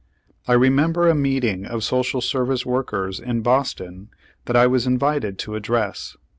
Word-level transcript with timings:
I 0.47 0.53
remember 0.53 1.07
a 1.07 1.13
meeting 1.13 1.63
of 1.67 1.83
social 1.83 2.21
service 2.21 2.65
workers 2.65 3.19
in 3.19 3.41
Boston 3.41 4.09
that 4.45 4.55
I 4.55 4.65
was 4.65 4.87
invited 4.87 5.37
to 5.37 5.53
address. 5.53 6.17